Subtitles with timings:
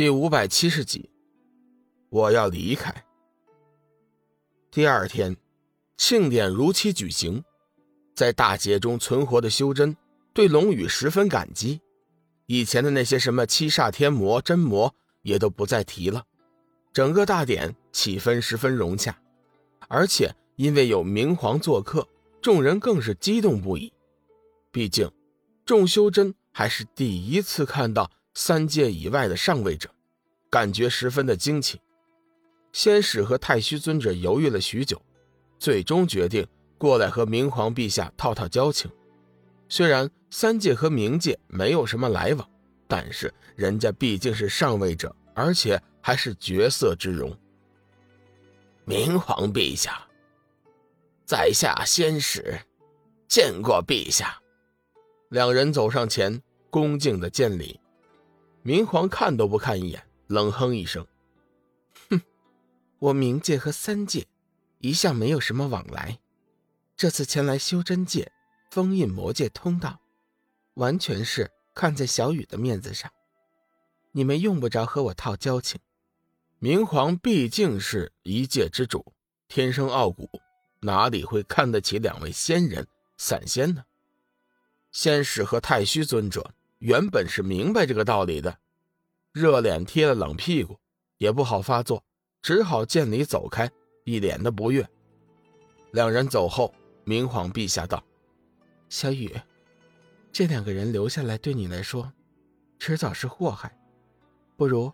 [0.00, 1.10] 第五百七十集，
[2.08, 3.04] 我要离开。
[4.70, 5.36] 第二天，
[5.98, 7.44] 庆典如期举行，
[8.14, 9.94] 在大劫中存活的修真
[10.32, 11.82] 对龙宇十分感激，
[12.46, 16.24] 以前的那些什么七煞天魔、真魔也都不再提了。
[16.94, 19.14] 整个大典气氛十分融洽，
[19.86, 22.08] 而且因为有明皇做客，
[22.40, 23.92] 众人更是激动不已。
[24.72, 25.12] 毕竟，
[25.66, 28.10] 众修真还是第一次看到。
[28.34, 29.90] 三界以外的上位者，
[30.48, 31.80] 感觉十分的惊奇。
[32.72, 35.00] 仙使和太虚尊者犹豫了许久，
[35.58, 36.46] 最终决定
[36.78, 38.88] 过来和明皇陛下套套交情。
[39.68, 42.48] 虽然三界和冥界没有什么来往，
[42.86, 47.36] 但是人家毕竟是上位者，而且还是绝色之容。
[48.84, 50.06] 明皇陛下，
[51.24, 52.56] 在下仙使
[53.26, 54.40] 见过陛下。
[55.30, 57.79] 两人走上前，恭敬的见礼。
[58.62, 61.06] 明皇看都不看一眼，冷哼一声
[62.10, 62.20] ：“哼，
[62.98, 64.26] 我冥界和三界
[64.80, 66.20] 一向没有什么往来，
[66.94, 68.30] 这次前来修真界
[68.70, 69.98] 封印魔界通道，
[70.74, 73.10] 完全是看在小雨的面子上。
[74.12, 75.80] 你们用不着和我套交情。
[76.58, 79.14] 明皇毕竟是一界之主，
[79.48, 80.28] 天生傲骨，
[80.80, 82.86] 哪里会看得起两位仙人
[83.16, 83.84] 散仙呢？
[84.92, 88.56] 仙使和太虚尊者。”原本是明白这个道理的，
[89.32, 90.78] 热脸贴了冷屁股，
[91.18, 92.02] 也不好发作，
[92.40, 93.70] 只好见礼走开，
[94.04, 94.88] 一脸的不悦。
[95.90, 98.02] 两人走后，明皇陛下道
[98.88, 99.30] ：“小雨，
[100.32, 102.10] 这两个人留下来对你来说，
[102.78, 103.78] 迟早是祸害，
[104.56, 104.90] 不如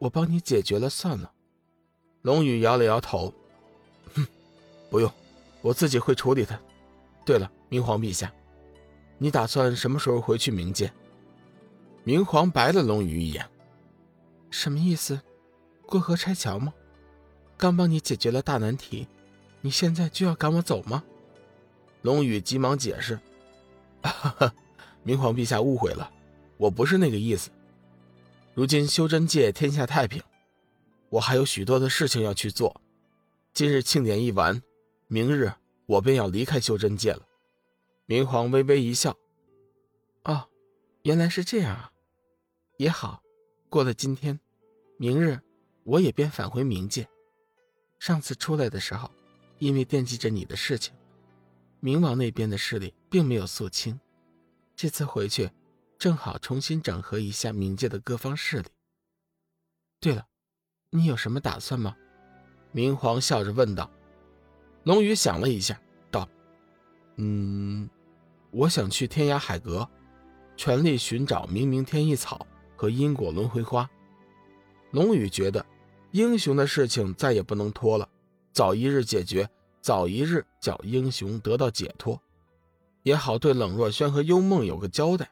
[0.00, 1.32] 我帮你解决了算了。”
[2.22, 3.32] 龙宇摇了摇头
[4.16, 4.26] ：“哼，
[4.90, 5.08] 不用，
[5.62, 6.60] 我自己会处理的。
[7.24, 8.34] 对了，明皇陛下，
[9.16, 10.92] 你打算什么时候回去冥界？”
[12.10, 13.48] 明皇白了龙宇一眼，
[14.50, 15.20] 什么意思？
[15.86, 16.74] 过河拆桥吗？
[17.56, 19.06] 刚帮你解决了大难题，
[19.60, 21.04] 你现在就要赶我走吗？
[22.02, 23.16] 龙宇急忙解释
[24.02, 24.54] ：“哈哈，
[25.04, 26.10] 明皇陛下误会了，
[26.56, 27.48] 我不是那个意思。
[28.54, 30.20] 如今修真界天下太平，
[31.10, 32.80] 我还有许多的事情要去做。
[33.54, 34.60] 今日庆典一完，
[35.06, 35.52] 明日
[35.86, 37.22] 我便要离开修真界了。”
[38.06, 39.16] 明皇微微一笑
[40.26, 40.48] ：“哦，
[41.04, 41.92] 原来是这样啊。”
[42.80, 43.22] 也好，
[43.68, 44.40] 过了今天，
[44.96, 45.38] 明日
[45.84, 47.06] 我也便返回冥界。
[47.98, 49.10] 上次出来的时候，
[49.58, 50.94] 因为惦记着你的事情，
[51.82, 54.00] 冥王那边的势力并没有肃清。
[54.74, 55.50] 这次回去，
[55.98, 58.68] 正好重新整合一下冥界的各方势力。
[60.00, 60.26] 对了，
[60.88, 61.94] 你有什么打算吗？
[62.72, 63.90] 明皇笑着问道。
[64.84, 65.78] 龙宇想了一下，
[66.10, 66.26] 道
[67.16, 67.90] ：“嗯，
[68.50, 69.86] 我想去天涯海阁，
[70.56, 72.46] 全力寻找冥冥天意草。”
[72.80, 73.90] 和因果轮回花，
[74.92, 75.66] 龙宇觉得
[76.12, 78.08] 英雄的事情再也不能拖了，
[78.54, 79.46] 早一日解决，
[79.82, 82.18] 早一日叫英雄得到解脱，
[83.02, 85.30] 也好对冷若萱和幽梦有个交代。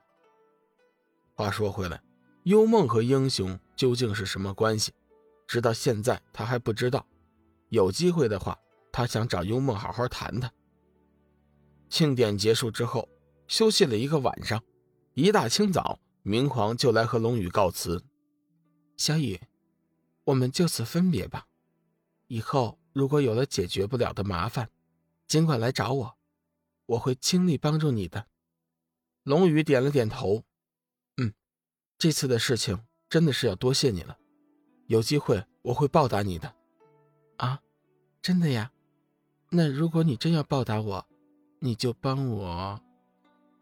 [1.33, 1.99] 话说回来，
[2.43, 4.93] 幽梦和英雄究竟是什么关系？
[5.47, 7.07] 直到现在他还不知道。
[7.71, 8.59] 有机会的话，
[8.93, 10.53] 他想找幽梦好好谈谈。
[11.89, 13.09] 庆典结束之后，
[13.47, 14.63] 休息了一个晚上，
[15.15, 15.99] 一大清早。
[16.29, 18.05] 明皇就来和龙宇告辞，
[18.99, 19.41] 小雨，
[20.25, 21.47] 我们就此分别吧。
[22.27, 24.69] 以后如果有了解决不了的麻烦，
[25.27, 26.19] 尽管来找我，
[26.85, 28.27] 我会倾力帮助你的。
[29.23, 30.45] 龙宇点了点头，
[31.17, 31.33] 嗯，
[31.97, 32.79] 这次的事情
[33.09, 34.19] 真的是要多谢你了，
[34.87, 36.55] 有机会我会报答你的。
[37.39, 37.63] 啊，
[38.21, 38.71] 真的呀？
[39.49, 41.07] 那如果你真要报答我，
[41.61, 42.83] 你就帮我。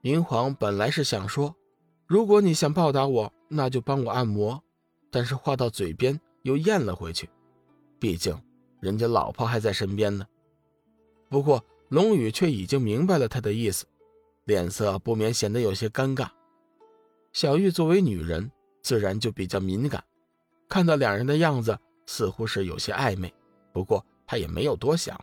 [0.00, 1.54] 明皇本来是想说。
[2.06, 4.62] 如果你想报答我，那就帮我按摩。
[5.10, 7.28] 但是话到嘴边又咽了回去，
[7.98, 8.38] 毕竟
[8.80, 10.26] 人家老婆还在身边呢。
[11.28, 13.86] 不过龙宇却已经明白了他的意思，
[14.44, 16.28] 脸色不免显得有些尴尬。
[17.32, 18.50] 小玉作为女人，
[18.82, 20.04] 自然就比较敏感，
[20.68, 21.76] 看到两人的样子
[22.06, 23.32] 似乎是有些暧昧。
[23.72, 25.18] 不过她也没有多想，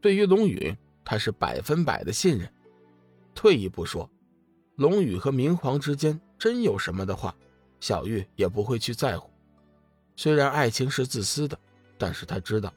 [0.00, 0.74] 对于龙宇，
[1.04, 2.52] 她是百分百的信任。
[3.34, 4.10] 退一步说。
[4.80, 7.36] 龙宇和明皇之间真有什么的话，
[7.80, 9.30] 小玉也不会去在乎。
[10.16, 11.58] 虽然爱情是自私的，
[11.98, 12.72] 但是她知道，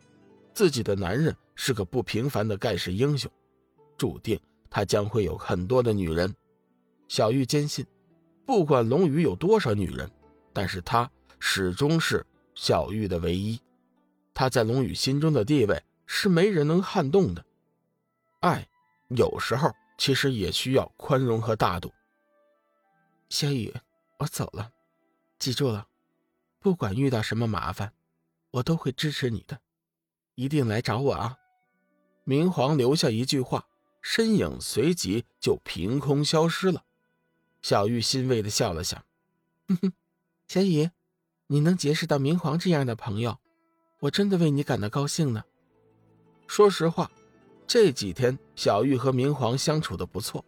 [0.53, 3.31] 自己的男人是个不平凡的盖世英雄，
[3.97, 4.38] 注定
[4.69, 6.35] 他将会有很多的女人。
[7.07, 7.85] 小玉坚信，
[8.45, 10.11] 不管龙宇有多少女人，
[10.51, 11.09] 但是他
[11.39, 13.57] 始终是小玉的唯一。
[14.33, 17.45] 他在龙宇心中的地位是没人能撼动的。
[18.41, 18.67] 爱，
[19.07, 19.71] 有时候。
[19.98, 21.92] 其实也需要宽容和大度。
[23.30, 23.74] 小雨，
[24.19, 24.72] 我走了，
[25.40, 25.88] 记住了，
[26.60, 27.94] 不管遇到什么麻烦，
[28.51, 29.60] 我都会支持你的，
[30.36, 31.38] 一定来找我啊！
[32.25, 33.68] 明皇留下一句话，
[34.01, 36.84] 身影随即就凭空消失了。
[37.62, 39.04] 小玉欣慰的笑了笑，
[39.68, 39.94] 哼哼，
[40.48, 40.89] 小雨，
[41.48, 43.39] 你能结识到明皇这样的朋友，
[44.01, 45.44] 我真的为你感到高兴呢。
[46.46, 47.10] 说实话，
[47.74, 50.46] 这几天小玉和明皇相处的不错，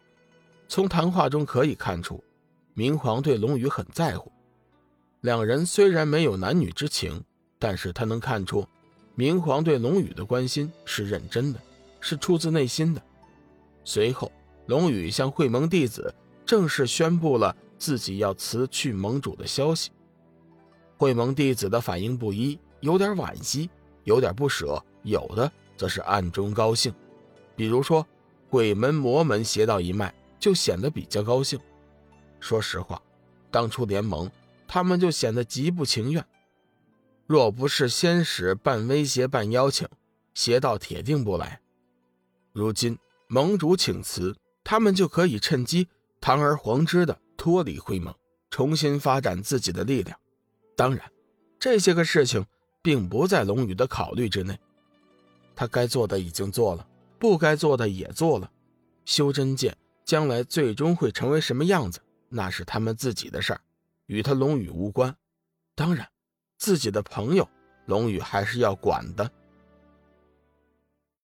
[0.68, 2.22] 从谈话中可以看出，
[2.72, 4.30] 明皇对龙宇很在乎。
[5.22, 7.20] 两人虽然没有男女之情，
[7.58, 8.64] 但是他能看出，
[9.16, 11.60] 明皇对龙宇的关心是认真的，
[11.98, 13.02] 是出自内心的。
[13.82, 14.30] 随后，
[14.66, 16.14] 龙宇向会盟弟子
[16.44, 19.90] 正式宣布了自己要辞去盟主的消息。
[20.96, 23.68] 会盟弟子的反应不一，有点惋惜，
[24.04, 26.94] 有点不舍，有的则是暗中高兴。
[27.56, 28.06] 比如说，
[28.48, 31.58] 鬼门、魔门、邪道一脉就显得比较高兴。
[32.38, 33.02] 说实话，
[33.50, 34.30] 当初联盟。
[34.68, 36.26] 他们就显得极不情愿。
[37.24, 39.88] 若不是先使半威胁半邀请，
[40.34, 41.60] 邪道铁定不来。
[42.52, 42.98] 如今
[43.28, 45.86] 盟主请辞，他们就可以趁机
[46.20, 48.12] 堂而皇之的脱离会盟，
[48.50, 50.18] 重新发展自己的力量。
[50.74, 51.08] 当然，
[51.60, 52.44] 这些个事情
[52.82, 54.58] 并不在龙宇的考虑之内。
[55.54, 56.84] 他该做的已经做了，
[57.26, 58.48] 不该做的也做了。
[59.04, 63.60] 修真界将来最终会成为什么样子，那是他们自己的事儿。
[64.06, 65.12] 与他龙宇无关，
[65.74, 66.08] 当然，
[66.56, 67.48] 自己的朋友
[67.86, 69.28] 龙宇还是要管的。